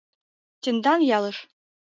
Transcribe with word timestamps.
—Тендан 0.61 0.99
ялыш... 1.17 1.37